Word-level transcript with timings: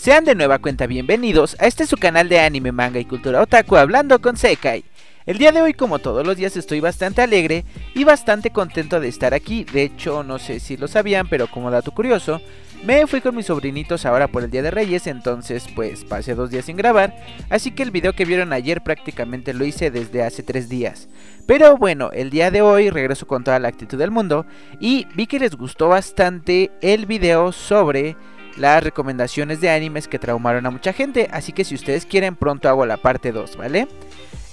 Sean 0.00 0.24
de 0.24 0.34
nueva 0.34 0.58
cuenta 0.58 0.86
bienvenidos 0.86 1.58
a 1.60 1.66
este 1.66 1.84
su 1.84 1.98
canal 1.98 2.30
de 2.30 2.40
anime, 2.40 2.72
manga 2.72 2.98
y 2.98 3.04
cultura 3.04 3.42
otaku 3.42 3.76
hablando 3.76 4.18
con 4.18 4.34
Sekai. 4.34 4.82
El 5.26 5.36
día 5.36 5.52
de 5.52 5.60
hoy, 5.60 5.74
como 5.74 5.98
todos 5.98 6.26
los 6.26 6.38
días, 6.38 6.56
estoy 6.56 6.80
bastante 6.80 7.20
alegre 7.20 7.66
y 7.94 8.04
bastante 8.04 8.48
contento 8.48 8.98
de 8.98 9.08
estar 9.08 9.34
aquí. 9.34 9.64
De 9.64 9.82
hecho, 9.82 10.22
no 10.22 10.38
sé 10.38 10.58
si 10.58 10.78
lo 10.78 10.88
sabían, 10.88 11.28
pero 11.28 11.48
como 11.48 11.70
dato 11.70 11.92
curioso, 11.92 12.40
me 12.82 13.06
fui 13.06 13.20
con 13.20 13.36
mis 13.36 13.44
sobrinitos 13.44 14.06
ahora 14.06 14.26
por 14.26 14.42
el 14.42 14.50
Día 14.50 14.62
de 14.62 14.70
Reyes, 14.70 15.06
entonces 15.06 15.66
pues 15.76 16.02
pasé 16.04 16.34
dos 16.34 16.50
días 16.50 16.64
sin 16.64 16.78
grabar, 16.78 17.14
así 17.50 17.70
que 17.70 17.82
el 17.82 17.90
video 17.90 18.14
que 18.14 18.24
vieron 18.24 18.54
ayer 18.54 18.80
prácticamente 18.80 19.52
lo 19.52 19.66
hice 19.66 19.90
desde 19.90 20.22
hace 20.22 20.42
tres 20.42 20.70
días. 20.70 21.10
Pero 21.46 21.76
bueno, 21.76 22.10
el 22.12 22.30
día 22.30 22.50
de 22.50 22.62
hoy 22.62 22.88
regreso 22.88 23.26
con 23.26 23.44
toda 23.44 23.58
la 23.58 23.68
actitud 23.68 23.98
del 23.98 24.10
mundo 24.10 24.46
y 24.80 25.06
vi 25.14 25.26
que 25.26 25.38
les 25.38 25.56
gustó 25.56 25.88
bastante 25.88 26.70
el 26.80 27.04
video 27.04 27.52
sobre 27.52 28.16
las 28.56 28.82
recomendaciones 28.82 29.60
de 29.60 29.70
animes 29.70 30.08
que 30.08 30.18
traumaron 30.18 30.66
a 30.66 30.70
mucha 30.70 30.92
gente, 30.92 31.28
así 31.32 31.52
que 31.52 31.64
si 31.64 31.74
ustedes 31.74 32.06
quieren 32.06 32.36
pronto 32.36 32.68
hago 32.68 32.86
la 32.86 32.96
parte 32.96 33.32
2, 33.32 33.56
¿vale? 33.56 33.88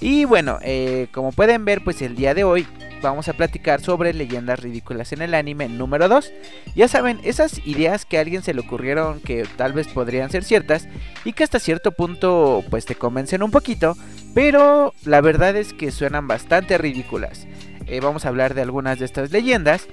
Y 0.00 0.24
bueno, 0.24 0.58
eh, 0.62 1.08
como 1.12 1.32
pueden 1.32 1.64
ver, 1.64 1.82
pues 1.82 2.02
el 2.02 2.14
día 2.14 2.34
de 2.34 2.44
hoy 2.44 2.66
vamos 3.02 3.28
a 3.28 3.32
platicar 3.32 3.80
sobre 3.80 4.12
leyendas 4.14 4.60
ridículas 4.60 5.12
en 5.12 5.22
el 5.22 5.34
anime 5.34 5.68
número 5.68 6.08
2. 6.08 6.32
Ya 6.74 6.88
saben, 6.88 7.20
esas 7.24 7.58
ideas 7.66 8.04
que 8.04 8.18
a 8.18 8.20
alguien 8.20 8.42
se 8.42 8.54
le 8.54 8.60
ocurrieron 8.60 9.20
que 9.20 9.46
tal 9.56 9.72
vez 9.72 9.88
podrían 9.88 10.30
ser 10.30 10.44
ciertas 10.44 10.88
y 11.24 11.32
que 11.32 11.44
hasta 11.44 11.58
cierto 11.58 11.92
punto 11.92 12.64
pues 12.70 12.86
te 12.86 12.94
convencen 12.94 13.42
un 13.42 13.50
poquito, 13.50 13.96
pero 14.34 14.94
la 15.04 15.20
verdad 15.20 15.56
es 15.56 15.72
que 15.72 15.90
suenan 15.90 16.28
bastante 16.28 16.78
ridículas. 16.78 17.46
Eh, 17.86 18.00
vamos 18.00 18.24
a 18.24 18.28
hablar 18.28 18.54
de 18.54 18.62
algunas 18.62 18.98
de 18.98 19.06
estas 19.06 19.32
leyendas 19.32 19.88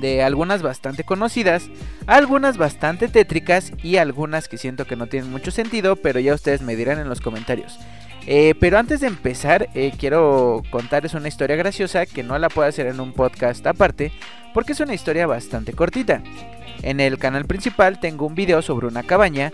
de 0.00 0.22
algunas 0.22 0.62
bastante 0.62 1.04
conocidas, 1.04 1.70
algunas 2.06 2.56
bastante 2.56 3.08
tétricas 3.08 3.72
y 3.82 3.96
algunas 3.96 4.48
que 4.48 4.58
siento 4.58 4.86
que 4.86 4.96
no 4.96 5.06
tienen 5.06 5.30
mucho 5.30 5.50
sentido, 5.50 5.96
pero 5.96 6.20
ya 6.20 6.34
ustedes 6.34 6.62
me 6.62 6.76
dirán 6.76 6.98
en 6.98 7.08
los 7.08 7.20
comentarios. 7.20 7.78
Eh, 8.26 8.54
pero 8.58 8.78
antes 8.78 9.00
de 9.00 9.06
empezar, 9.06 9.68
eh, 9.74 9.92
quiero 9.98 10.62
contarles 10.70 11.14
una 11.14 11.28
historia 11.28 11.56
graciosa 11.56 12.06
que 12.06 12.22
no 12.22 12.38
la 12.38 12.48
puedo 12.48 12.68
hacer 12.68 12.86
en 12.86 13.00
un 13.00 13.12
podcast 13.12 13.66
aparte, 13.66 14.12
porque 14.54 14.72
es 14.72 14.80
una 14.80 14.94
historia 14.94 15.26
bastante 15.26 15.72
cortita. 15.72 16.22
En 16.82 17.00
el 17.00 17.18
canal 17.18 17.44
principal 17.44 18.00
tengo 18.00 18.26
un 18.26 18.34
video 18.34 18.62
sobre 18.62 18.86
una 18.86 19.02
cabaña 19.02 19.52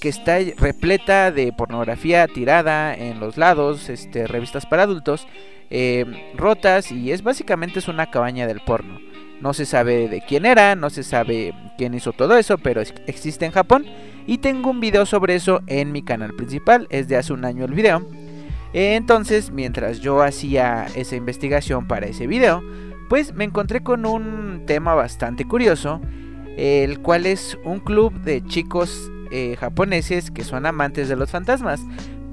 que 0.00 0.08
está 0.08 0.38
repleta 0.58 1.30
de 1.30 1.52
pornografía 1.52 2.28
tirada 2.28 2.94
en 2.94 3.20
los 3.20 3.36
lados, 3.36 3.88
este, 3.88 4.26
revistas 4.26 4.66
para 4.66 4.82
adultos, 4.82 5.26
eh, 5.70 6.04
rotas 6.36 6.92
y 6.92 7.10
es 7.10 7.22
básicamente 7.22 7.78
es 7.78 7.88
una 7.88 8.10
cabaña 8.10 8.46
del 8.46 8.60
porno. 8.60 9.00
No 9.40 9.52
se 9.52 9.66
sabe 9.66 10.08
de 10.08 10.22
quién 10.22 10.46
era, 10.46 10.74
no 10.74 10.90
se 10.90 11.02
sabe 11.02 11.54
quién 11.76 11.94
hizo 11.94 12.12
todo 12.12 12.36
eso, 12.36 12.58
pero 12.58 12.80
existe 12.80 13.44
en 13.44 13.52
Japón. 13.52 13.84
Y 14.26 14.38
tengo 14.38 14.70
un 14.70 14.80
video 14.80 15.04
sobre 15.04 15.34
eso 15.34 15.60
en 15.66 15.92
mi 15.92 16.02
canal 16.02 16.34
principal, 16.34 16.86
es 16.90 17.08
de 17.08 17.16
hace 17.16 17.32
un 17.32 17.44
año 17.44 17.64
el 17.64 17.74
video. 17.74 18.08
Entonces, 18.72 19.50
mientras 19.50 20.00
yo 20.00 20.22
hacía 20.22 20.86
esa 20.96 21.14
investigación 21.14 21.86
para 21.86 22.06
ese 22.06 22.26
video, 22.26 22.62
pues 23.08 23.34
me 23.34 23.44
encontré 23.44 23.82
con 23.82 24.06
un 24.06 24.64
tema 24.66 24.94
bastante 24.94 25.44
curioso, 25.44 26.00
el 26.56 27.00
cual 27.00 27.26
es 27.26 27.58
un 27.64 27.80
club 27.80 28.12
de 28.22 28.42
chicos 28.44 29.10
eh, 29.30 29.56
japoneses 29.58 30.30
que 30.30 30.42
son 30.42 30.66
amantes 30.66 31.08
de 31.08 31.16
los 31.16 31.30
fantasmas, 31.30 31.80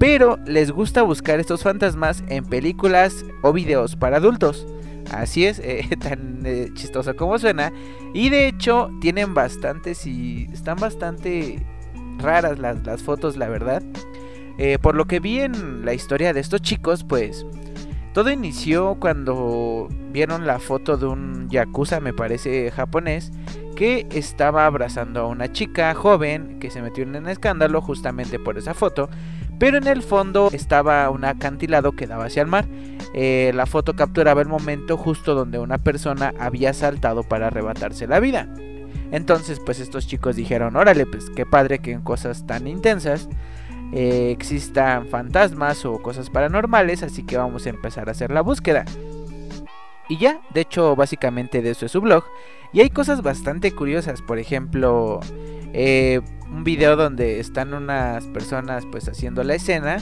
pero 0.02 0.36
les 0.46 0.72
gusta 0.72 1.02
buscar 1.02 1.38
estos 1.38 1.62
fantasmas 1.62 2.24
en 2.26 2.44
películas 2.44 3.24
o 3.40 3.52
videos 3.52 3.94
para 3.94 4.16
adultos. 4.16 4.66
Así 5.12 5.46
es, 5.46 5.60
eh, 5.60 5.88
tan 6.00 6.44
eh, 6.44 6.70
chistoso 6.74 7.14
como 7.14 7.38
suena. 7.38 7.72
Y 8.12 8.28
de 8.28 8.48
hecho 8.48 8.90
tienen 9.00 9.32
bastantes 9.32 10.04
y 10.04 10.48
están 10.52 10.78
bastante 10.78 11.64
raras 12.18 12.58
las, 12.58 13.02
fotos, 13.04 13.36
la 13.36 13.48
verdad. 13.48 13.80
Eh, 14.58 14.76
por 14.82 14.96
lo 14.96 15.04
que 15.04 15.20
vi 15.20 15.38
en 15.38 15.84
la 15.84 15.94
historia 15.94 16.32
de 16.32 16.40
estos 16.40 16.62
chicos, 16.62 17.04
pues 17.04 17.46
todo 18.12 18.32
inició 18.32 18.96
cuando 18.98 19.86
vieron 20.10 20.48
la 20.48 20.58
foto 20.58 20.96
de 20.96 21.06
un 21.06 21.48
yakuza, 21.48 22.00
me 22.00 22.12
parece 22.12 22.72
japonés, 22.72 23.30
que 23.74 24.06
estaba 24.10 24.66
abrazando 24.66 25.20
a 25.20 25.26
una 25.26 25.52
chica 25.52 25.94
joven 25.94 26.58
que 26.60 26.70
se 26.70 26.82
metió 26.82 27.04
en 27.04 27.16
un 27.16 27.28
escándalo 27.28 27.80
justamente 27.80 28.38
por 28.38 28.58
esa 28.58 28.74
foto. 28.74 29.08
Pero 29.58 29.78
en 29.78 29.86
el 29.86 30.02
fondo 30.02 30.50
estaba 30.52 31.08
un 31.10 31.24
acantilado 31.24 31.92
que 31.92 32.06
daba 32.06 32.24
hacia 32.24 32.42
el 32.42 32.48
mar. 32.48 32.66
Eh, 33.14 33.52
la 33.54 33.66
foto 33.66 33.94
capturaba 33.94 34.42
el 34.42 34.48
momento 34.48 34.96
justo 34.96 35.34
donde 35.34 35.58
una 35.58 35.78
persona 35.78 36.34
había 36.38 36.72
saltado 36.72 37.22
para 37.22 37.48
arrebatarse 37.48 38.06
la 38.06 38.20
vida. 38.20 38.48
Entonces, 39.12 39.60
pues 39.64 39.78
estos 39.78 40.06
chicos 40.06 40.36
dijeron, 40.36 40.74
órale, 40.74 41.06
pues 41.06 41.30
qué 41.30 41.44
padre 41.46 41.78
que 41.78 41.92
en 41.92 42.00
cosas 42.00 42.46
tan 42.46 42.66
intensas 42.66 43.28
eh, 43.92 44.30
existan 44.30 45.06
fantasmas 45.06 45.84
o 45.84 45.98
cosas 45.98 46.30
paranormales, 46.30 47.02
así 47.02 47.22
que 47.22 47.36
vamos 47.36 47.66
a 47.66 47.70
empezar 47.70 48.08
a 48.08 48.12
hacer 48.12 48.32
la 48.32 48.40
búsqueda. 48.40 48.86
Y 50.12 50.18
ya, 50.18 50.42
de 50.52 50.60
hecho, 50.60 50.94
básicamente 50.94 51.62
de 51.62 51.70
eso 51.70 51.86
es 51.86 51.92
su 51.92 52.02
blog. 52.02 52.24
Y 52.74 52.82
hay 52.82 52.90
cosas 52.90 53.22
bastante 53.22 53.72
curiosas, 53.72 54.20
por 54.20 54.38
ejemplo, 54.38 55.20
eh, 55.72 56.20
un 56.50 56.64
video 56.64 56.96
donde 56.96 57.40
están 57.40 57.72
unas 57.72 58.26
personas 58.26 58.84
pues 58.92 59.08
haciendo 59.08 59.42
la 59.42 59.54
escena 59.54 59.96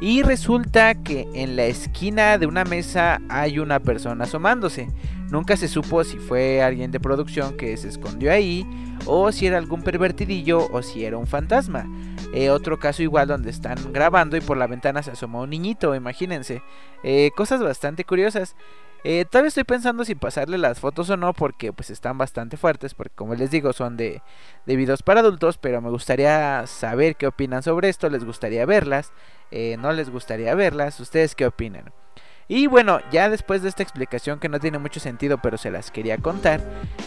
y 0.00 0.22
resulta 0.22 0.96
que 0.96 1.28
en 1.32 1.54
la 1.54 1.66
esquina 1.66 2.38
de 2.38 2.46
una 2.46 2.64
mesa 2.64 3.20
hay 3.28 3.60
una 3.60 3.78
persona 3.78 4.24
asomándose. 4.24 4.88
Nunca 5.30 5.56
se 5.56 5.68
supo 5.68 6.02
si 6.02 6.18
fue 6.18 6.60
alguien 6.60 6.90
de 6.90 6.98
producción 6.98 7.56
que 7.56 7.76
se 7.76 7.86
escondió 7.86 8.32
ahí 8.32 8.66
o 9.06 9.30
si 9.30 9.46
era 9.46 9.58
algún 9.58 9.82
pervertidillo 9.82 10.68
o 10.72 10.82
si 10.82 11.04
era 11.04 11.18
un 11.18 11.28
fantasma. 11.28 11.86
Eh, 12.34 12.50
otro 12.50 12.80
caso 12.80 13.04
igual 13.04 13.28
donde 13.28 13.50
están 13.50 13.92
grabando 13.92 14.36
y 14.36 14.40
por 14.40 14.56
la 14.56 14.66
ventana 14.66 15.04
se 15.04 15.12
asomó 15.12 15.42
un 15.42 15.50
niñito, 15.50 15.94
imagínense. 15.94 16.62
Eh, 17.04 17.30
cosas 17.36 17.62
bastante 17.62 18.04
curiosas. 18.04 18.56
Eh, 19.04 19.24
todavía 19.24 19.48
estoy 19.48 19.64
pensando 19.64 20.04
si 20.04 20.14
pasarle 20.14 20.58
las 20.58 20.78
fotos 20.78 21.10
o 21.10 21.16
no 21.16 21.32
porque 21.32 21.72
pues 21.72 21.90
están 21.90 22.18
bastante 22.18 22.56
fuertes 22.56 22.94
porque 22.94 23.14
como 23.16 23.34
les 23.34 23.50
digo 23.50 23.72
son 23.72 23.96
de, 23.96 24.22
de 24.64 24.76
videos 24.76 25.02
para 25.02 25.20
adultos 25.20 25.58
pero 25.58 25.80
me 25.80 25.90
gustaría 25.90 26.64
saber 26.68 27.16
qué 27.16 27.26
opinan 27.26 27.64
sobre 27.64 27.88
esto, 27.88 28.08
les 28.08 28.24
gustaría 28.24 28.64
verlas, 28.64 29.12
eh, 29.50 29.76
no 29.78 29.92
les 29.92 30.08
gustaría 30.08 30.54
verlas, 30.54 31.00
ustedes 31.00 31.34
qué 31.34 31.46
opinan. 31.46 31.92
Y 32.48 32.66
bueno, 32.66 33.00
ya 33.10 33.30
después 33.30 33.62
de 33.62 33.68
esta 33.68 33.82
explicación 33.82 34.38
que 34.38 34.48
no 34.48 34.60
tiene 34.60 34.78
mucho 34.78 35.00
sentido, 35.00 35.38
pero 35.38 35.56
se 35.56 35.70
las 35.70 35.90
quería 35.90 36.18
contar, 36.18 36.60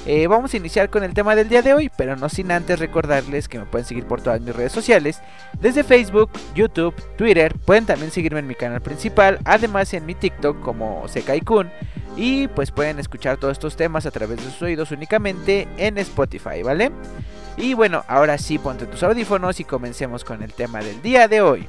eh, 0.06 0.28
vamos 0.28 0.54
a 0.54 0.58
iniciar 0.58 0.90
con 0.90 1.04
el 1.04 1.14
tema 1.14 1.36
del 1.36 1.50
día 1.50 1.62
de 1.62 1.74
hoy, 1.74 1.92
pero 1.98 2.16
no 2.16 2.30
sin 2.30 2.52
antes 2.52 2.80
recordarles 2.80 3.48
que 3.48 3.60
me 3.60 3.66
pueden 3.66 3.86
seguir 3.86 4.06
por 4.06 4.22
todas 4.22 4.42
mis 4.42 4.56
redes 4.56 4.72
sociales, 4.72 5.22
desde 5.60 5.84
Facebook, 5.84 6.32
YouTube, 6.56 6.96
Twitter, 7.18 7.54
pueden 7.66 7.86
también 7.86 8.12
seguirme 8.12 8.40
en 8.40 8.48
mi 8.48 8.56
canal 8.56 8.82
principal, 8.82 9.40
además 9.46 9.94
en 9.94 10.06
mi 10.06 10.16
TikTok 10.16 10.62
como 10.62 11.08
Sekai-kun, 11.08 11.70
y 12.18 12.48
pues 12.48 12.72
pueden 12.72 13.00
escuchar 13.00 13.38
todos 13.38 13.54
estos 13.54 13.76
temas 13.76 14.06
a 14.06 14.12
través 14.12 14.38
de 14.38 14.44
sus 14.44 14.62
oídos 14.62 14.92
únicamente 14.92 15.68
en 15.78 15.98
Spotify, 15.98 16.64
¿vale? 16.64 16.92
Y 17.58 17.74
bueno, 17.74 18.04
ahora 18.08 18.38
sí 18.38 18.58
ponte 18.58 18.86
tus 18.86 19.04
audífonos 19.04 19.60
y 19.60 19.64
comencemos 19.64 20.24
con 20.24 20.44
el 20.44 20.54
tema 20.54 20.80
del 20.80 21.02
día 21.02 21.28
de 21.28 21.42
hoy. 21.42 21.68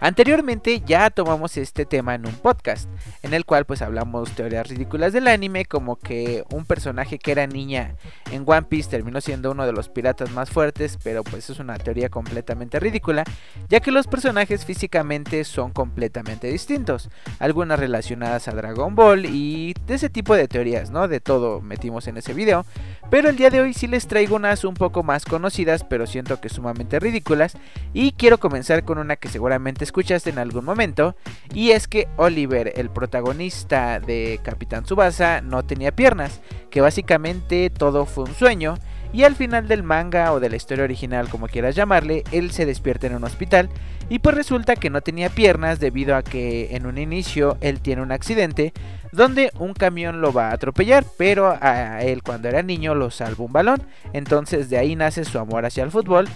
Anteriormente 0.00 0.80
ya 0.86 1.10
tomamos 1.10 1.56
este 1.56 1.84
tema 1.84 2.14
en 2.14 2.24
un 2.24 2.34
podcast, 2.34 2.88
en 3.22 3.34
el 3.34 3.44
cual 3.44 3.64
pues 3.64 3.82
hablamos 3.82 4.30
teorías 4.30 4.68
ridículas 4.68 5.12
del 5.12 5.26
anime, 5.26 5.64
como 5.64 5.96
que 5.96 6.44
un 6.52 6.64
personaje 6.64 7.18
que 7.18 7.32
era 7.32 7.48
niña 7.48 7.96
en 8.30 8.44
One 8.46 8.62
Piece 8.62 8.90
terminó 8.90 9.20
siendo 9.20 9.50
uno 9.50 9.66
de 9.66 9.72
los 9.72 9.88
piratas 9.88 10.30
más 10.30 10.50
fuertes, 10.50 10.98
pero 11.02 11.24
pues 11.24 11.50
es 11.50 11.58
una 11.58 11.76
teoría 11.78 12.10
completamente 12.10 12.78
ridícula, 12.78 13.24
ya 13.68 13.80
que 13.80 13.90
los 13.90 14.06
personajes 14.06 14.64
físicamente 14.64 15.42
son 15.42 15.72
completamente 15.72 16.46
distintos, 16.46 17.10
algunas 17.40 17.80
relacionadas 17.80 18.46
a 18.46 18.52
Dragon 18.52 18.94
Ball 18.94 19.26
y 19.26 19.74
de 19.84 19.94
ese 19.94 20.10
tipo 20.10 20.36
de 20.36 20.46
teorías, 20.46 20.90
¿no? 20.92 21.08
De 21.08 21.18
todo 21.18 21.60
metimos 21.60 22.06
en 22.06 22.18
ese 22.18 22.34
video, 22.34 22.64
pero 23.10 23.28
el 23.28 23.36
día 23.36 23.50
de 23.50 23.62
hoy 23.62 23.74
sí 23.74 23.88
les 23.88 24.06
traigo 24.06 24.36
unas 24.36 24.62
un 24.62 24.74
poco 24.74 25.02
más 25.02 25.24
conocidas, 25.24 25.82
pero 25.82 26.06
siento 26.06 26.40
que 26.40 26.50
sumamente 26.50 27.00
ridículas, 27.00 27.56
y 27.92 28.12
quiero 28.12 28.38
comenzar 28.38 28.84
con 28.84 28.98
una 28.98 29.16
que 29.16 29.28
seguramente 29.28 29.87
escuchaste 29.88 30.30
en 30.30 30.38
algún 30.38 30.64
momento, 30.64 31.16
y 31.52 31.70
es 31.70 31.88
que 31.88 32.08
Oliver, 32.16 32.72
el 32.76 32.90
protagonista 32.90 34.00
de 34.00 34.40
Capitán 34.42 34.84
Tsubasa, 34.84 35.40
no 35.40 35.64
tenía 35.64 35.92
piernas, 35.92 36.40
que 36.70 36.80
básicamente 36.80 37.70
todo 37.70 38.06
fue 38.06 38.24
un 38.24 38.34
sueño, 38.34 38.76
y 39.12 39.24
al 39.24 39.34
final 39.34 39.68
del 39.68 39.82
manga 39.82 40.32
o 40.32 40.40
de 40.40 40.50
la 40.50 40.56
historia 40.56 40.84
original, 40.84 41.28
como 41.28 41.48
quieras 41.48 41.74
llamarle, 41.74 42.24
él 42.30 42.50
se 42.50 42.66
despierta 42.66 43.06
en 43.06 43.14
un 43.14 43.24
hospital 43.24 43.70
y 44.10 44.18
pues 44.18 44.34
resulta 44.34 44.76
que 44.76 44.90
no 44.90 45.00
tenía 45.00 45.30
piernas 45.30 45.80
debido 45.80 46.16
a 46.16 46.22
que 46.22 46.76
en 46.76 46.86
un 46.86 46.98
inicio 46.98 47.56
él 47.60 47.80
tiene 47.80 48.02
un 48.02 48.12
accidente 48.12 48.72
donde 49.12 49.50
un 49.58 49.72
camión 49.72 50.20
lo 50.20 50.32
va 50.32 50.48
a 50.48 50.54
atropellar, 50.54 51.04
pero 51.16 51.56
a 51.60 52.02
él 52.02 52.22
cuando 52.22 52.48
era 52.48 52.62
niño 52.62 52.94
lo 52.94 53.10
salva 53.10 53.44
un 53.44 53.52
balón, 53.52 53.82
entonces 54.12 54.68
de 54.68 54.76
ahí 54.76 54.94
nace 54.94 55.24
su 55.24 55.38
amor 55.38 55.64
hacia 55.64 55.84
el 55.84 55.90
fútbol 55.90 56.28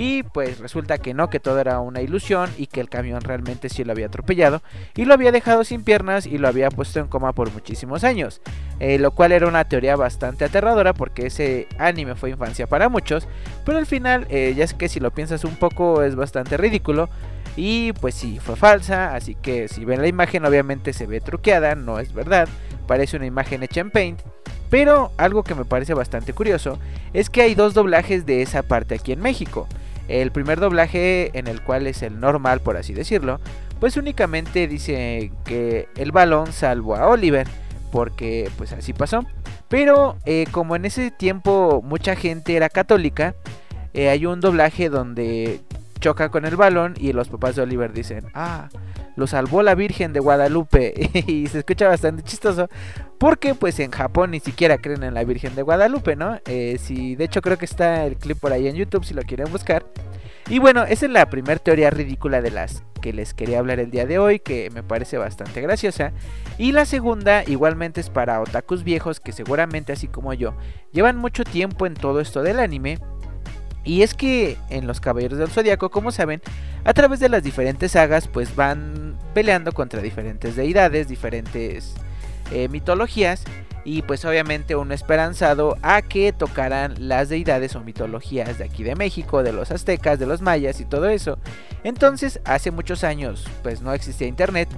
y 0.00 0.22
pues 0.22 0.60
resulta 0.60 0.98
que 0.98 1.12
no, 1.12 1.28
que 1.28 1.40
todo 1.40 1.58
era 1.58 1.80
una 1.80 2.00
ilusión 2.00 2.48
y 2.56 2.68
que 2.68 2.80
el 2.80 2.88
camión 2.88 3.20
realmente 3.20 3.68
sí 3.68 3.82
lo 3.82 3.90
había 3.90 4.06
atropellado 4.06 4.62
y 4.94 5.06
lo 5.06 5.12
había 5.12 5.32
dejado 5.32 5.64
sin 5.64 5.82
piernas 5.82 6.24
y 6.24 6.38
lo 6.38 6.46
había 6.46 6.70
puesto 6.70 7.00
en 7.00 7.08
coma 7.08 7.32
por 7.32 7.52
muchísimos 7.52 8.04
años. 8.04 8.40
Eh, 8.78 9.00
lo 9.00 9.10
cual 9.10 9.32
era 9.32 9.48
una 9.48 9.64
teoría 9.64 9.96
bastante 9.96 10.44
aterradora 10.44 10.94
porque 10.94 11.26
ese 11.26 11.66
anime 11.78 12.14
fue 12.14 12.30
infancia 12.30 12.68
para 12.68 12.88
muchos, 12.88 13.26
pero 13.66 13.78
al 13.78 13.86
final 13.86 14.24
eh, 14.30 14.54
ya 14.56 14.62
es 14.62 14.72
que 14.72 14.88
si 14.88 15.00
lo 15.00 15.10
piensas 15.10 15.42
un 15.42 15.56
poco 15.56 16.04
es 16.04 16.14
bastante 16.14 16.56
ridículo. 16.56 17.08
Y 17.56 17.92
pues 17.94 18.14
sí, 18.14 18.38
fue 18.38 18.54
falsa, 18.54 19.16
así 19.16 19.34
que 19.34 19.66
si 19.66 19.84
ven 19.84 20.00
la 20.00 20.06
imagen 20.06 20.44
obviamente 20.44 20.92
se 20.92 21.06
ve 21.06 21.20
truqueada, 21.20 21.74
no 21.74 21.98
es 21.98 22.14
verdad, 22.14 22.48
parece 22.86 23.16
una 23.16 23.26
imagen 23.26 23.64
hecha 23.64 23.80
en 23.80 23.90
Paint. 23.90 24.20
Pero 24.70 25.10
algo 25.16 25.42
que 25.42 25.56
me 25.56 25.64
parece 25.64 25.92
bastante 25.92 26.32
curioso 26.32 26.78
es 27.12 27.30
que 27.30 27.42
hay 27.42 27.56
dos 27.56 27.74
doblajes 27.74 28.26
de 28.26 28.42
esa 28.42 28.62
parte 28.62 28.94
aquí 28.94 29.10
en 29.10 29.20
México. 29.20 29.66
El 30.08 30.32
primer 30.32 30.58
doblaje, 30.58 31.30
en 31.38 31.46
el 31.46 31.62
cual 31.62 31.86
es 31.86 32.02
el 32.02 32.18
normal, 32.18 32.60
por 32.60 32.76
así 32.76 32.94
decirlo, 32.94 33.40
pues 33.78 33.96
únicamente 33.96 34.66
dice 34.66 35.30
que 35.44 35.88
el 35.96 36.10
balón 36.12 36.52
salvó 36.52 36.96
a 36.96 37.06
Oliver, 37.06 37.46
porque 37.92 38.50
pues 38.56 38.72
así 38.72 38.92
pasó. 38.92 39.24
Pero 39.68 40.16
eh, 40.24 40.46
como 40.50 40.76
en 40.76 40.86
ese 40.86 41.10
tiempo 41.10 41.82
mucha 41.84 42.16
gente 42.16 42.56
era 42.56 42.68
católica, 42.68 43.34
eh, 43.92 44.08
hay 44.08 44.26
un 44.26 44.40
doblaje 44.40 44.88
donde 44.88 45.60
choca 46.00 46.30
con 46.30 46.44
el 46.44 46.56
balón 46.56 46.94
y 46.98 47.12
los 47.12 47.28
papás 47.28 47.56
de 47.56 47.62
Oliver 47.62 47.92
dicen, 47.92 48.26
ah, 48.34 48.68
lo 49.16 49.26
salvó 49.26 49.62
la 49.62 49.74
Virgen 49.74 50.12
de 50.12 50.20
Guadalupe 50.20 50.94
y 51.26 51.46
se 51.48 51.58
escucha 51.58 51.88
bastante 51.88 52.22
chistoso 52.22 52.68
porque 53.18 53.54
pues 53.54 53.80
en 53.80 53.90
Japón 53.90 54.30
ni 54.30 54.40
siquiera 54.40 54.78
creen 54.78 55.02
en 55.02 55.14
la 55.14 55.24
Virgen 55.24 55.54
de 55.54 55.62
Guadalupe, 55.62 56.16
¿no? 56.16 56.38
Eh, 56.46 56.78
si, 56.80 57.16
de 57.16 57.24
hecho 57.24 57.42
creo 57.42 57.58
que 57.58 57.64
está 57.64 58.06
el 58.06 58.16
clip 58.16 58.38
por 58.38 58.52
ahí 58.52 58.68
en 58.68 58.76
YouTube 58.76 59.04
si 59.04 59.14
lo 59.14 59.22
quieren 59.22 59.50
buscar. 59.50 59.86
Y 60.48 60.60
bueno, 60.60 60.84
esa 60.84 61.06
es 61.06 61.12
la 61.12 61.28
primera 61.28 61.58
teoría 61.58 61.90
ridícula 61.90 62.40
de 62.40 62.50
las 62.50 62.82
que 63.02 63.12
les 63.12 63.34
quería 63.34 63.58
hablar 63.58 63.80
el 63.80 63.90
día 63.90 64.06
de 64.06 64.18
hoy, 64.18 64.38
que 64.40 64.70
me 64.70 64.82
parece 64.82 65.18
bastante 65.18 65.60
graciosa. 65.60 66.12
Y 66.56 66.72
la 66.72 66.84
segunda 66.84 67.44
igualmente 67.46 68.00
es 68.00 68.08
para 68.08 68.40
otakus 68.40 68.82
viejos 68.82 69.20
que 69.20 69.32
seguramente 69.32 69.92
así 69.92 70.08
como 70.08 70.32
yo 70.32 70.54
llevan 70.92 71.16
mucho 71.16 71.44
tiempo 71.44 71.86
en 71.86 71.94
todo 71.94 72.20
esto 72.20 72.42
del 72.42 72.60
anime 72.60 72.98
y 73.84 74.02
es 74.02 74.14
que 74.14 74.58
en 74.68 74.86
los 74.86 75.00
Caballeros 75.00 75.38
del 75.38 75.48
Zodiaco, 75.48 75.90
como 75.90 76.12
saben, 76.12 76.42
a 76.84 76.92
través 76.92 77.20
de 77.20 77.30
las 77.30 77.42
diferentes 77.42 77.92
sagas, 77.92 78.28
pues 78.28 78.54
van 78.54 79.18
peleando 79.32 79.72
contra 79.72 80.02
diferentes 80.02 80.56
deidades, 80.56 81.08
diferentes 81.08 81.94
eh, 82.52 82.68
mitologías. 82.68 83.44
Y 83.84 84.02
pues 84.02 84.24
obviamente 84.26 84.76
uno 84.76 84.92
esperanzado 84.92 85.78
a 85.82 86.02
que 86.02 86.32
tocaran 86.32 86.94
las 86.98 87.30
deidades 87.30 87.74
o 87.74 87.80
mitologías 87.80 88.58
de 88.58 88.64
aquí 88.64 88.82
de 88.82 88.94
México, 88.94 89.42
de 89.42 89.52
los 89.52 89.70
aztecas, 89.70 90.18
de 90.18 90.26
los 90.26 90.42
mayas 90.42 90.80
y 90.80 90.84
todo 90.84 91.08
eso. 91.08 91.38
Entonces, 91.84 92.40
hace 92.44 92.70
muchos 92.70 93.02
años, 93.02 93.48
pues 93.62 93.80
no 93.80 93.94
existía 93.94 94.26
internet 94.26 94.68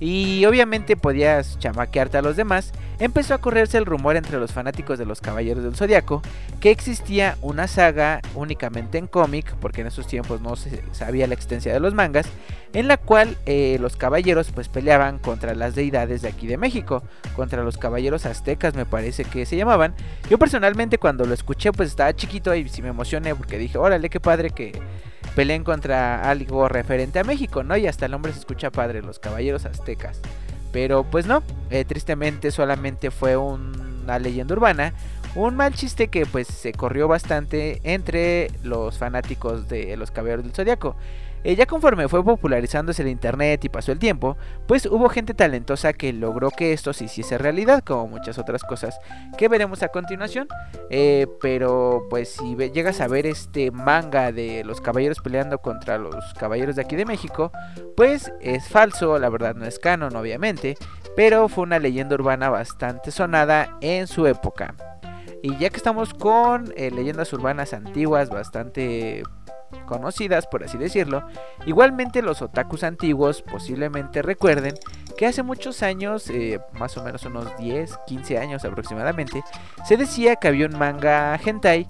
y 0.00 0.44
obviamente 0.44 0.96
podías 0.96 1.58
chamaquearte 1.58 2.18
a 2.18 2.22
los 2.22 2.36
demás, 2.36 2.72
empezó 2.98 3.34
a 3.34 3.38
correrse 3.38 3.78
el 3.78 3.86
rumor 3.86 4.16
entre 4.16 4.38
los 4.38 4.52
fanáticos 4.52 4.98
de 4.98 5.06
los 5.06 5.20
Caballeros 5.20 5.64
del 5.64 5.76
Zodiaco 5.76 6.22
que 6.60 6.70
existía 6.70 7.36
una 7.42 7.66
saga 7.66 8.20
únicamente 8.34 8.98
en 8.98 9.06
cómic, 9.06 9.54
porque 9.60 9.82
en 9.82 9.88
esos 9.88 10.06
tiempos 10.06 10.40
no 10.40 10.56
se 10.56 10.82
sabía 10.92 11.26
la 11.26 11.34
extensión 11.34 11.74
de 11.74 11.80
los 11.80 11.94
mangas, 11.94 12.26
en 12.72 12.88
la 12.88 12.96
cual 12.96 13.36
eh, 13.46 13.78
los 13.80 13.96
caballeros 13.96 14.50
pues 14.52 14.68
peleaban 14.68 15.18
contra 15.18 15.54
las 15.54 15.74
deidades 15.74 16.22
de 16.22 16.28
aquí 16.28 16.46
de 16.46 16.58
México, 16.58 17.02
contra 17.34 17.62
los 17.62 17.78
caballeros 17.78 18.26
aztecas 18.26 18.74
me 18.74 18.84
parece 18.84 19.24
que 19.24 19.46
se 19.46 19.56
llamaban. 19.56 19.94
Yo 20.28 20.38
personalmente 20.38 20.98
cuando 20.98 21.24
lo 21.24 21.34
escuché 21.34 21.72
pues 21.72 21.90
estaba 21.90 22.14
chiquito 22.14 22.54
y 22.54 22.68
sí 22.68 22.82
me 22.82 22.88
emocioné 22.88 23.34
porque 23.34 23.58
dije, 23.58 23.78
órale, 23.78 24.10
qué 24.10 24.20
padre 24.20 24.50
que 24.50 24.78
peleen 25.36 25.64
contra 25.64 26.28
algo 26.28 26.66
referente 26.66 27.18
a 27.18 27.24
México, 27.24 27.62
¿no? 27.62 27.76
Y 27.76 27.86
hasta 27.86 28.06
el 28.06 28.12
nombre 28.12 28.32
se 28.32 28.38
escucha 28.40 28.70
padre, 28.70 29.02
los 29.02 29.18
caballeros 29.18 29.66
aztecas. 29.66 30.20
Pero 30.72 31.04
pues 31.04 31.26
no, 31.26 31.42
eh, 31.70 31.84
tristemente 31.84 32.50
solamente 32.50 33.10
fue 33.10 33.36
una 33.36 34.18
leyenda 34.18 34.54
urbana, 34.54 34.94
un 35.36 35.54
mal 35.54 35.74
chiste 35.74 36.08
que 36.08 36.24
pues 36.26 36.48
se 36.48 36.72
corrió 36.72 37.08
bastante 37.08 37.80
entre 37.84 38.50
los 38.62 38.98
fanáticos 38.98 39.68
de 39.68 39.96
los 39.96 40.10
caballeros 40.10 40.44
del 40.44 40.54
zodiaco. 40.54 40.96
Eh, 41.44 41.54
ya 41.54 41.66
conforme 41.66 42.08
fue 42.08 42.24
popularizándose 42.24 43.02
el 43.02 43.08
internet 43.08 43.64
y 43.64 43.68
pasó 43.68 43.92
el 43.92 44.00
tiempo, 44.00 44.36
pues 44.66 44.86
hubo 44.86 45.08
gente 45.08 45.32
talentosa 45.32 45.92
que 45.92 46.12
logró 46.12 46.50
que 46.50 46.72
esto 46.72 46.92
se 46.92 47.04
hiciese 47.04 47.38
realidad, 47.38 47.84
como 47.84 48.08
muchas 48.08 48.38
otras 48.38 48.64
cosas 48.64 48.98
que 49.38 49.46
veremos 49.46 49.82
a 49.84 49.88
continuación. 49.88 50.48
Eh, 50.90 51.28
pero 51.40 52.04
pues 52.10 52.30
si 52.30 52.56
llegas 52.56 53.00
a 53.00 53.06
ver 53.06 53.26
este 53.26 53.70
manga 53.70 54.32
de 54.32 54.64
los 54.64 54.80
caballeros 54.80 55.20
peleando 55.20 55.58
contra 55.58 55.98
los 55.98 56.34
caballeros 56.34 56.74
de 56.74 56.82
aquí 56.82 56.96
de 56.96 57.04
México, 57.04 57.52
pues 57.96 58.32
es 58.40 58.66
falso, 58.68 59.16
la 59.18 59.28
verdad 59.28 59.54
no 59.54 59.66
es 59.66 59.78
canon 59.78 60.16
obviamente, 60.16 60.76
pero 61.14 61.48
fue 61.48 61.62
una 61.62 61.78
leyenda 61.78 62.16
urbana 62.16 62.48
bastante 62.48 63.12
sonada 63.12 63.78
en 63.80 64.08
su 64.08 64.26
época. 64.26 64.74
Y 65.46 65.56
ya 65.58 65.70
que 65.70 65.76
estamos 65.76 66.12
con 66.12 66.72
eh, 66.76 66.90
leyendas 66.90 67.32
urbanas 67.32 67.72
antiguas 67.72 68.30
bastante 68.30 69.22
conocidas, 69.86 70.44
por 70.48 70.64
así 70.64 70.76
decirlo. 70.76 71.24
Igualmente 71.66 72.20
los 72.20 72.42
otakus 72.42 72.82
antiguos 72.82 73.42
posiblemente 73.42 74.22
recuerden 74.22 74.74
que 75.16 75.24
hace 75.24 75.44
muchos 75.44 75.84
años, 75.84 76.28
eh, 76.30 76.58
más 76.72 76.96
o 76.96 77.04
menos 77.04 77.24
unos 77.26 77.56
10, 77.58 77.96
15 78.08 78.38
años 78.38 78.64
aproximadamente, 78.64 79.44
se 79.86 79.96
decía 79.96 80.34
que 80.34 80.48
había 80.48 80.66
un 80.66 80.76
manga 80.76 81.36
hentai 81.36 81.86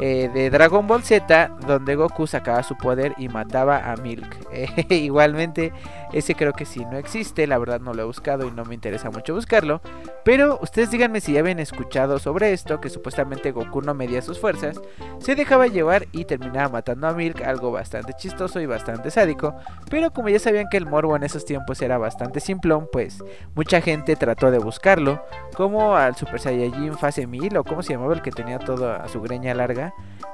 eh, 0.00 0.30
de 0.32 0.50
Dragon 0.50 0.86
Ball 0.86 1.02
Z, 1.02 1.48
donde 1.66 1.96
Goku 1.96 2.26
sacaba 2.26 2.62
su 2.62 2.76
poder 2.76 3.14
y 3.18 3.28
mataba 3.28 3.90
a 3.90 3.96
Milk. 3.96 4.36
igualmente, 4.90 5.72
ese 6.12 6.34
creo 6.34 6.52
que 6.52 6.64
sí 6.64 6.84
no 6.84 6.96
existe, 6.96 7.46
la 7.46 7.58
verdad 7.58 7.80
no 7.80 7.92
lo 7.94 8.02
he 8.02 8.06
buscado 8.06 8.46
y 8.46 8.50
no 8.50 8.64
me 8.64 8.74
interesa 8.74 9.10
mucho 9.10 9.34
buscarlo. 9.34 9.80
Pero 10.24 10.58
ustedes 10.62 10.90
díganme 10.90 11.20
si 11.20 11.32
ya 11.32 11.40
habían 11.40 11.58
escuchado 11.58 12.18
sobre 12.18 12.52
esto, 12.52 12.80
que 12.80 12.90
supuestamente 12.90 13.50
Goku 13.50 13.82
no 13.82 13.94
medía 13.94 14.22
sus 14.22 14.38
fuerzas, 14.38 14.80
se 15.18 15.34
dejaba 15.34 15.66
llevar 15.66 16.06
y 16.12 16.24
terminaba 16.26 16.68
matando 16.68 17.08
a 17.08 17.12
Milk, 17.12 17.42
algo 17.42 17.72
bastante 17.72 18.12
chistoso 18.14 18.60
y 18.60 18.66
bastante 18.66 19.10
sádico. 19.10 19.54
Pero 19.90 20.12
como 20.12 20.28
ya 20.28 20.38
sabían 20.38 20.68
que 20.70 20.76
el 20.76 20.86
morbo 20.86 21.16
en 21.16 21.24
esos 21.24 21.44
tiempos 21.44 21.82
era 21.82 21.98
bastante 21.98 22.40
simplón, 22.40 22.88
pues 22.92 23.22
mucha 23.54 23.80
gente 23.80 24.16
trató 24.16 24.50
de 24.50 24.58
buscarlo, 24.58 25.24
como 25.54 25.96
al 25.96 26.14
Super 26.14 26.40
Saiyajin 26.40 26.94
Fase 26.94 27.26
1000 27.26 27.56
o 27.56 27.64
como 27.64 27.82
se 27.82 27.94
llamaba 27.94 28.14
el 28.14 28.22
que 28.22 28.30
tenía 28.30 28.58
toda 28.58 29.06
su 29.08 29.20
greña 29.20 29.54
larga. 29.54 29.87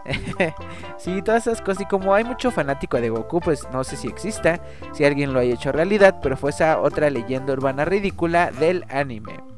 sí, 0.99 1.23
todas 1.23 1.47
esas 1.47 1.61
cosas. 1.61 1.83
Y 1.83 1.87
como 1.87 2.15
hay 2.15 2.25
mucho 2.25 2.51
fanático 2.51 3.01
de 3.01 3.11
Goku, 3.11 3.41
pues 3.41 3.67
no 3.73 3.85
sé 3.85 3.97
si 3.97 4.09
exista, 4.09 4.61
si 4.93 5.05
alguien 5.05 5.33
lo 5.33 5.41
haya 5.41 5.55
hecho 5.55 5.73
realidad, 5.73 6.21
pero 6.23 6.37
fue 6.37 6.51
esa 6.51 6.81
otra 6.81 7.11
leyenda 7.11 7.53
urbana 7.53 7.85
ridícula 7.85 8.51
del 8.51 8.85
anime. 8.89 9.54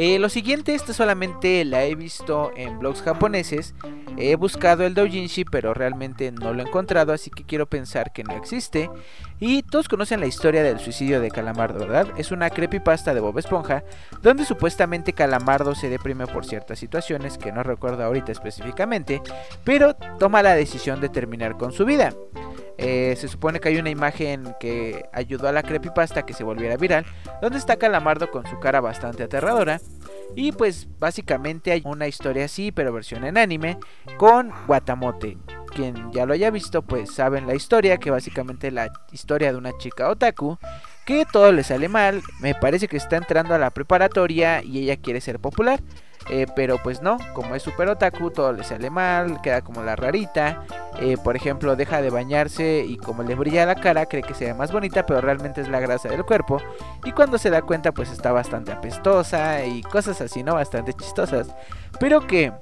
Eh, 0.00 0.20
lo 0.20 0.28
siguiente, 0.28 0.76
esto 0.76 0.92
solamente 0.92 1.64
la 1.64 1.82
he 1.82 1.96
visto 1.96 2.52
en 2.54 2.78
blogs 2.78 3.02
japoneses. 3.02 3.74
He 4.16 4.36
buscado 4.36 4.86
el 4.86 4.94
doujinshi, 4.94 5.44
pero 5.44 5.74
realmente 5.74 6.30
no 6.30 6.52
lo 6.52 6.62
he 6.62 6.66
encontrado, 6.68 7.12
así 7.12 7.30
que 7.30 7.42
quiero 7.42 7.66
pensar 7.66 8.12
que 8.12 8.22
no 8.22 8.36
existe. 8.36 8.88
Y 9.40 9.64
todos 9.64 9.88
conocen 9.88 10.20
la 10.20 10.26
historia 10.26 10.62
del 10.62 10.78
suicidio 10.78 11.20
de 11.20 11.32
Calamardo, 11.32 11.80
¿verdad? 11.80 12.06
Es 12.16 12.30
una 12.30 12.48
creepypasta 12.48 13.12
de 13.12 13.18
Bob 13.18 13.40
Esponja, 13.40 13.82
donde 14.22 14.44
supuestamente 14.44 15.14
Calamardo 15.14 15.74
se 15.74 15.88
deprime 15.88 16.28
por 16.28 16.46
ciertas 16.46 16.78
situaciones 16.78 17.36
que 17.36 17.50
no 17.50 17.64
recuerdo 17.64 18.04
ahorita 18.04 18.30
específicamente, 18.30 19.20
pero 19.64 19.94
toma 20.20 20.44
la 20.44 20.54
decisión 20.54 21.00
de 21.00 21.08
terminar 21.08 21.56
con 21.56 21.72
su 21.72 21.84
vida. 21.84 22.14
Eh, 22.78 23.16
se 23.16 23.26
supone 23.26 23.58
que 23.58 23.68
hay 23.68 23.76
una 23.76 23.90
imagen 23.90 24.54
que 24.60 25.04
ayudó 25.12 25.48
a 25.48 25.52
la 25.52 25.64
creepypasta 25.64 26.24
que 26.24 26.32
se 26.32 26.44
volviera 26.44 26.76
viral, 26.76 27.04
donde 27.42 27.58
está 27.58 27.76
Calamardo 27.76 28.30
con 28.30 28.46
su 28.46 28.58
cara 28.60 28.80
bastante 28.80 29.24
aterradora. 29.24 29.80
Y 30.36 30.52
pues 30.52 30.88
básicamente 30.98 31.72
hay 31.72 31.82
una 31.84 32.06
historia 32.06 32.44
así, 32.44 32.70
pero 32.70 32.92
versión 32.92 33.24
en 33.24 33.36
anime, 33.36 33.78
con 34.16 34.52
Guatamote. 34.66 35.36
Quien 35.74 36.12
ya 36.12 36.24
lo 36.24 36.32
haya 36.32 36.50
visto, 36.50 36.82
pues 36.82 37.12
saben 37.12 37.46
la 37.46 37.54
historia, 37.54 37.98
que 37.98 38.10
básicamente 38.10 38.68
es 38.68 38.72
la 38.72 38.90
historia 39.12 39.52
de 39.52 39.58
una 39.58 39.76
chica 39.76 40.08
otaku 40.08 40.58
que 41.08 41.24
todo 41.24 41.52
le 41.52 41.64
sale 41.64 41.88
mal, 41.88 42.20
me 42.38 42.54
parece 42.54 42.86
que 42.86 42.98
está 42.98 43.16
entrando 43.16 43.54
a 43.54 43.58
la 43.58 43.70
preparatoria 43.70 44.62
y 44.62 44.80
ella 44.80 44.98
quiere 44.98 45.22
ser 45.22 45.40
popular. 45.40 45.80
Eh, 46.30 46.46
pero 46.54 46.78
pues 46.82 47.00
no, 47.00 47.16
como 47.32 47.54
es 47.54 47.62
super 47.62 47.88
otaku, 47.88 48.30
todo 48.30 48.52
le 48.52 48.64
sale 48.64 48.90
mal, 48.90 49.40
queda 49.40 49.62
como 49.62 49.82
la 49.82 49.96
rarita. 49.96 50.62
Eh, 51.00 51.16
por 51.22 51.36
ejemplo, 51.36 51.76
deja 51.76 52.02
de 52.02 52.10
bañarse 52.10 52.84
y 52.86 52.96
como 52.96 53.22
le 53.22 53.34
brilla 53.34 53.64
la 53.66 53.74
cara, 53.74 54.06
cree 54.06 54.22
que 54.22 54.34
se 54.34 54.46
ve 54.46 54.54
más 54.54 54.72
bonita, 54.72 55.06
pero 55.06 55.20
realmente 55.20 55.60
es 55.60 55.68
la 55.68 55.80
grasa 55.80 56.08
del 56.08 56.24
cuerpo. 56.24 56.60
Y 57.04 57.12
cuando 57.12 57.38
se 57.38 57.50
da 57.50 57.62
cuenta, 57.62 57.92
pues 57.92 58.10
está 58.10 58.32
bastante 58.32 58.72
apestosa 58.72 59.64
y 59.64 59.82
cosas 59.82 60.20
así, 60.20 60.42
¿no? 60.42 60.54
Bastante 60.54 60.92
chistosas. 60.92 61.48
Pero 61.98 62.26
que 62.26 62.52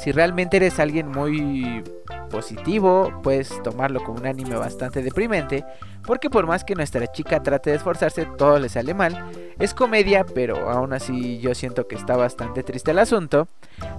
si 0.00 0.12
realmente 0.12 0.56
eres 0.56 0.78
alguien 0.80 1.08
muy 1.08 1.84
positivo, 2.30 3.12
puedes 3.22 3.62
tomarlo 3.62 4.02
como 4.02 4.20
un 4.20 4.26
anime 4.26 4.56
bastante 4.56 5.02
deprimente, 5.02 5.64
porque 6.06 6.30
por 6.30 6.46
más 6.46 6.64
que 6.64 6.74
nuestra 6.74 7.06
chica 7.12 7.42
trate 7.42 7.70
de 7.70 7.76
esforzarse, 7.76 8.26
todo 8.38 8.58
le 8.58 8.70
sale 8.70 8.94
mal. 8.94 9.30
Es 9.58 9.74
comedia, 9.74 10.24
pero 10.24 10.70
aún 10.70 10.94
así 10.94 11.38
yo 11.40 11.54
siento 11.54 11.86
que 11.86 11.96
está 11.96 12.16
bastante 12.16 12.62
triste 12.62 12.92
el 12.92 12.98
asunto. 12.98 13.48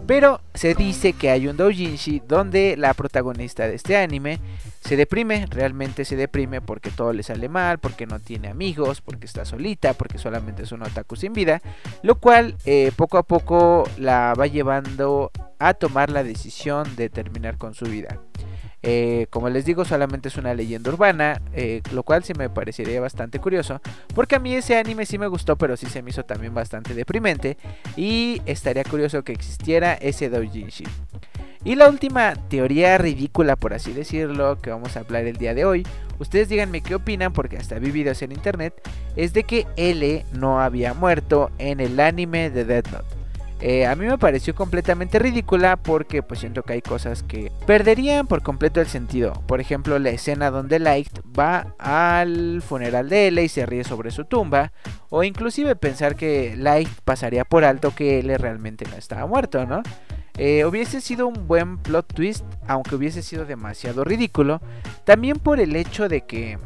Pero 0.07 0.41
se 0.55 0.73
dice 0.73 1.13
que 1.13 1.29
hay 1.29 1.47
un 1.47 1.57
doujinshi 1.57 2.23
donde 2.27 2.75
la 2.77 2.95
protagonista 2.95 3.67
de 3.67 3.75
este 3.75 3.95
anime 3.97 4.39
se 4.81 4.95
deprime, 4.95 5.45
realmente 5.49 6.05
se 6.05 6.15
deprime 6.15 6.61
porque 6.61 6.89
todo 6.89 7.13
le 7.13 7.21
sale 7.21 7.47
mal, 7.47 7.77
porque 7.77 8.07
no 8.07 8.19
tiene 8.19 8.47
amigos, 8.47 9.01
porque 9.01 9.27
está 9.27 9.45
solita, 9.45 9.93
porque 9.93 10.17
solamente 10.17 10.63
es 10.63 10.71
un 10.71 10.81
otaku 10.81 11.15
sin 11.15 11.33
vida, 11.33 11.61
lo 12.01 12.15
cual 12.15 12.55
eh, 12.65 12.91
poco 12.95 13.19
a 13.19 13.23
poco 13.23 13.83
la 13.97 14.33
va 14.33 14.47
llevando 14.47 15.31
a 15.67 15.73
tomar 15.73 16.09
la 16.09 16.23
decisión 16.23 16.95
de 16.95 17.09
terminar 17.09 17.57
con 17.57 17.73
su 17.73 17.85
vida. 17.85 18.19
Eh, 18.83 19.27
como 19.29 19.49
les 19.49 19.65
digo, 19.65 19.85
solamente 19.85 20.29
es 20.29 20.37
una 20.37 20.55
leyenda 20.55 20.89
urbana, 20.89 21.39
eh, 21.53 21.81
lo 21.91 22.01
cual 22.03 22.23
sí 22.23 22.33
me 22.33 22.49
parecería 22.49 22.99
bastante 22.99 23.39
curioso, 23.39 23.79
porque 24.15 24.35
a 24.35 24.39
mí 24.39 24.55
ese 24.55 24.75
anime 24.77 25.05
sí 25.05 25.19
me 25.19 25.27
gustó, 25.27 25.55
pero 25.55 25.77
sí 25.77 25.85
se 25.85 26.01
me 26.01 26.09
hizo 26.09 26.23
también 26.23 26.53
bastante 26.53 26.95
deprimente, 26.95 27.57
y 27.95 28.41
estaría 28.45 28.83
curioso 28.83 29.23
que 29.23 29.33
existiera 29.33 29.93
ese 29.93 30.29
doujinshi. 30.29 30.85
Y 31.63 31.75
la 31.75 31.89
última 31.89 32.33
teoría 32.49 32.97
ridícula, 32.97 33.55
por 33.55 33.75
así 33.75 33.93
decirlo, 33.93 34.57
que 34.57 34.71
vamos 34.71 34.97
a 34.97 35.01
hablar 35.01 35.25
el 35.25 35.37
día 35.37 35.53
de 35.53 35.63
hoy, 35.63 35.85
ustedes 36.17 36.49
díganme 36.49 36.81
qué 36.81 36.95
opinan, 36.95 37.33
porque 37.33 37.57
hasta 37.57 37.77
vi 37.77 37.91
videos 37.91 38.23
en 38.23 38.31
internet, 38.31 38.73
es 39.15 39.33
de 39.33 39.43
que 39.43 39.67
L 39.75 40.25
no 40.33 40.59
había 40.59 40.95
muerto 40.95 41.51
en 41.59 41.81
el 41.81 41.99
anime 41.99 42.49
de 42.49 42.65
Death 42.65 42.87
Note. 42.87 43.20
Eh, 43.61 43.85
a 43.85 43.95
mí 43.95 44.07
me 44.07 44.17
pareció 44.17 44.55
completamente 44.55 45.19
ridícula 45.19 45.77
porque 45.77 46.23
pues 46.23 46.39
siento 46.39 46.63
que 46.63 46.73
hay 46.73 46.81
cosas 46.81 47.21
que 47.21 47.51
perderían 47.67 48.25
por 48.25 48.41
completo 48.41 48.81
el 48.81 48.87
sentido. 48.87 49.33
Por 49.45 49.61
ejemplo, 49.61 49.99
la 49.99 50.09
escena 50.09 50.49
donde 50.49 50.79
Light 50.79 51.19
va 51.37 51.75
al 51.77 52.63
funeral 52.63 53.07
de 53.07 53.27
L 53.27 53.43
y 53.43 53.49
se 53.49 53.67
ríe 53.67 53.83
sobre 53.83 54.09
su 54.09 54.25
tumba. 54.25 54.71
O 55.09 55.23
inclusive 55.23 55.75
pensar 55.75 56.15
que 56.15 56.55
Light 56.57 56.89
pasaría 57.05 57.45
por 57.45 57.63
alto 57.63 57.93
que 57.93 58.19
L 58.19 58.35
realmente 58.39 58.85
no 58.89 58.95
estaba 58.95 59.27
muerto, 59.27 59.65
¿no? 59.67 59.83
Eh, 60.37 60.65
hubiese 60.65 61.01
sido 61.01 61.27
un 61.27 61.47
buen 61.47 61.77
plot 61.77 62.13
twist, 62.13 62.45
aunque 62.67 62.95
hubiese 62.95 63.21
sido 63.21 63.45
demasiado 63.45 64.03
ridículo. 64.03 64.59
También 65.03 65.37
por 65.37 65.59
el 65.59 65.75
hecho 65.75 66.09
de 66.09 66.21
que 66.21 66.57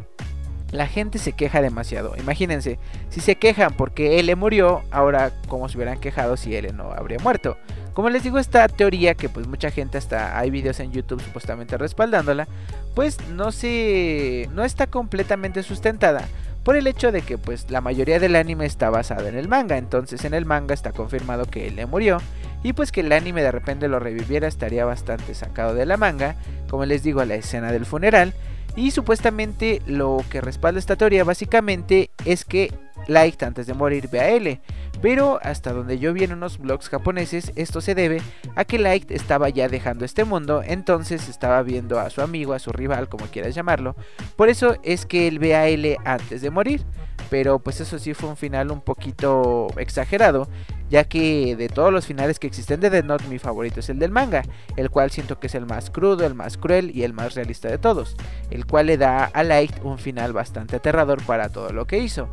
la 0.72 0.88
gente 0.88 1.20
se 1.20 1.34
queja 1.34 1.62
demasiado. 1.62 2.16
Imagínense, 2.18 2.80
si 3.10 3.22
se 3.22 3.36
quejan 3.36 3.74
porque 3.74 4.20
L 4.20 4.36
murió, 4.36 4.84
ahora 4.92 5.32
cómo 5.48 5.70
se 5.70 5.78
hubieran 5.78 6.00
quejado 6.00 6.38
si 6.38 6.56
L 6.56 6.72
no 6.74 6.92
habría 6.92 7.20
muerto. 7.20 7.58
Como 7.94 8.10
les 8.10 8.24
digo, 8.24 8.40
esta 8.40 8.68
teoría 8.68 9.16
que 9.16 9.30
pues 9.30 9.48
mucha 9.48 9.72
gente 9.72 9.98
hasta 9.98 10.38
hay 10.38 10.50
videos 10.50 10.80
en 10.82 10.92
YouTube 10.92 11.22
supuestamente 11.22 11.78
respaldándola, 11.78 12.48
pues 12.94 13.26
no 13.30 13.52
se 13.52 14.50
no 14.54 14.64
está 14.66 14.88
completamente 14.88 15.64
sustentada 15.64 16.28
por 16.64 16.76
el 16.76 16.88
hecho 16.88 17.12
de 17.12 17.22
que 17.22 17.38
pues 17.38 17.70
la 17.70 17.80
mayoría 17.80 18.20
del 18.20 18.36
anime 18.36 18.66
está 18.66 18.90
basado 18.90 19.28
en 19.28 19.38
el 19.38 19.48
manga, 19.48 19.78
entonces 19.78 20.26
en 20.26 20.34
el 20.34 20.46
manga 20.46 20.74
está 20.74 20.92
confirmado 20.92 21.46
que 21.46 21.68
L 21.68 21.86
murió 21.86 22.18
y 22.64 22.74
pues 22.74 22.92
que 22.92 23.02
el 23.02 23.12
anime 23.12 23.44
de 23.44 23.52
repente 23.52 23.88
lo 23.88 24.00
reviviera 24.00 24.48
estaría 24.48 24.84
bastante 24.84 25.36
sacado 25.36 25.76
de 25.76 25.86
la 25.86 25.98
manga, 25.98 26.36
como 26.68 26.86
les 26.86 27.04
digo, 27.04 27.24
la 27.24 27.36
escena 27.36 27.72
del 27.72 27.86
funeral 27.86 28.34
y 28.76 28.92
supuestamente 28.92 29.82
lo 29.86 30.22
que 30.30 30.42
respalda 30.42 30.80
esta 30.80 30.96
teoría 30.96 31.24
básicamente 31.24 32.10
es 32.26 32.46
que 32.46 32.74
Light 33.08 33.44
antes 33.44 33.68
de 33.68 33.74
morir 33.74 34.10
ve 34.10 34.20
a 34.20 34.30
L. 34.30 34.62
Pero 35.02 35.40
hasta 35.44 35.74
donde 35.74 36.00
yo 36.00 36.14
vi 36.14 36.24
en 36.24 36.34
unos 36.34 36.58
blogs 36.58 36.90
japoneses, 36.90 37.52
esto 37.56 37.82
se 37.82 37.96
debe 37.96 38.22
a 38.56 38.66
que 38.66 38.80
Light 38.80 39.12
estaba 39.12 39.50
ya 39.50 39.68
dejando 39.68 40.06
este 40.06 40.24
mundo, 40.24 40.64
entonces 40.66 41.30
estaba 41.30 41.62
viendo 41.62 42.00
a 42.00 42.10
su 42.10 42.22
amigo, 42.22 42.54
a 42.54 42.60
su 42.60 42.72
rival, 42.72 43.10
como 43.10 43.26
quieras 43.26 43.54
llamarlo. 43.54 43.96
Por 44.36 44.50
eso 44.50 44.78
es 44.84 45.06
que 45.06 45.28
él 45.28 45.40
ve 45.40 45.56
a 45.56 45.68
L 45.68 45.98
antes 46.06 46.42
de 46.42 46.50
morir. 46.50 46.84
Pero 47.30 47.60
pues 47.60 47.82
eso 47.82 47.98
sí 47.98 48.14
fue 48.14 48.30
un 48.30 48.38
final 48.38 48.72
un 48.72 48.82
poquito 48.82 49.68
exagerado, 49.78 50.48
ya 50.90 51.04
que 51.04 51.56
de 51.56 51.70
todos 51.70 51.92
los 51.92 52.06
finales 52.06 52.40
que 52.40 52.48
existen 52.48 52.80
de 52.80 52.90
Death 52.90 53.06
Note 53.06 53.28
mi 53.28 53.40
favorito 53.40 53.80
es 53.80 53.90
el 53.90 54.00
del 54.00 54.12
manga, 54.12 54.44
el 54.76 54.90
cual 54.90 55.12
siento 55.12 55.40
que 55.40 55.48
es 55.48 55.56
el 55.56 55.66
más 55.66 55.90
crudo, 55.90 56.26
el 56.26 56.36
más 56.36 56.58
cruel 56.58 56.92
y 56.96 57.04
el 57.04 57.14
más 57.14 57.36
realista 57.36 57.70
de 57.70 57.78
todos, 57.78 58.16
el 58.52 58.66
cual 58.66 58.88
le 58.88 58.98
da 58.98 59.26
a 59.26 59.44
Light 59.44 59.84
un 59.84 59.98
final 59.98 60.34
bastante 60.34 60.76
aterrador 60.76 61.22
para 61.24 61.50
todo 61.50 61.72
lo 61.72 61.86
que 61.86 62.00
hizo. 62.00 62.30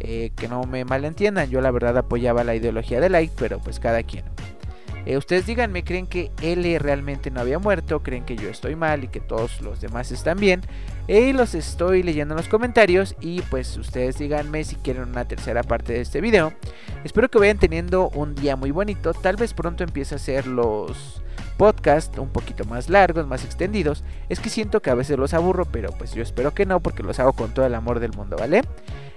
Eh, 0.00 0.32
que 0.36 0.48
no 0.48 0.64
me 0.64 0.84
malentiendan, 0.84 1.48
yo 1.50 1.60
la 1.60 1.70
verdad 1.70 1.96
apoyaba 1.96 2.42
la 2.42 2.56
ideología 2.56 3.00
de 3.00 3.08
Light, 3.08 3.32
pero 3.38 3.60
pues 3.60 3.78
cada 3.78 4.02
quien. 4.02 4.24
Eh, 5.06 5.18
ustedes 5.18 5.46
díganme, 5.46 5.84
¿creen 5.84 6.06
que 6.06 6.30
L 6.40 6.78
realmente 6.78 7.30
no 7.30 7.40
había 7.40 7.58
muerto? 7.58 8.02
¿Creen 8.02 8.24
que 8.24 8.36
yo 8.36 8.48
estoy 8.48 8.74
mal 8.74 9.04
y 9.04 9.08
que 9.08 9.20
todos 9.20 9.60
los 9.60 9.80
demás 9.80 10.10
están 10.10 10.38
bien? 10.38 10.62
Y 11.06 11.32
los 11.32 11.54
estoy 11.54 12.02
leyendo 12.02 12.34
en 12.34 12.38
los 12.38 12.48
comentarios 12.48 13.14
y 13.20 13.42
pues 13.42 13.76
ustedes 13.76 14.18
díganme 14.18 14.64
si 14.64 14.76
quieren 14.76 15.02
una 15.02 15.26
tercera 15.26 15.62
parte 15.62 15.92
de 15.92 16.00
este 16.00 16.20
video. 16.20 16.54
Espero 17.04 17.30
que 17.30 17.38
vayan 17.38 17.58
teniendo 17.58 18.08
un 18.10 18.34
día 18.34 18.56
muy 18.56 18.70
bonito. 18.70 19.12
Tal 19.12 19.36
vez 19.36 19.52
pronto 19.52 19.84
empiece 19.84 20.14
a 20.14 20.16
hacer 20.16 20.46
los 20.46 21.22
podcasts 21.54 22.18
un 22.18 22.28
poquito 22.28 22.64
más 22.64 22.88
largos, 22.88 23.26
más 23.26 23.44
extendidos. 23.44 24.04
Es 24.28 24.40
que 24.40 24.50
siento 24.50 24.80
que 24.80 24.90
a 24.90 24.94
veces 24.94 25.18
los 25.18 25.34
aburro, 25.34 25.64
pero 25.64 25.90
pues 25.92 26.12
yo 26.14 26.22
espero 26.22 26.52
que 26.54 26.66
no 26.66 26.80
porque 26.80 27.02
los 27.02 27.18
hago 27.18 27.32
con 27.32 27.54
todo 27.54 27.66
el 27.66 27.74
amor 27.74 28.00
del 28.00 28.12
mundo, 28.12 28.36
¿vale? 28.38 28.62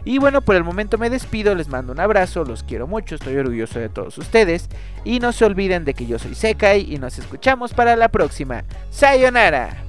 Y 0.06 0.20
bueno, 0.20 0.42
por 0.42 0.56
el 0.56 0.64
momento 0.64 0.98
me 0.98 1.10
despido, 1.10 1.54
les 1.54 1.68
mando 1.68 1.92
un 1.92 2.00
abrazo, 2.00 2.46
los 2.46 2.64
quiero 2.64 2.88
mucho, 2.88 3.16
estoy 3.16 3.36
orgulloso 3.36 3.80
de 3.80 3.90
todos 3.90 4.18
ustedes. 4.18 4.70
Y 5.04 5.20
no 5.20 5.34
se 5.34 5.46
olviden 5.46 5.84
de 5.84 5.94
que 5.94 6.06
yo 6.06 6.18
soy 6.18 6.36
Sekai 6.36 6.94
y 6.94 6.98
nos 6.98 7.20
escuchamos 7.20 7.74
para 7.74 7.96
la 7.96 8.08
próxima. 8.08 8.64
¡Sayonara! 8.90 9.87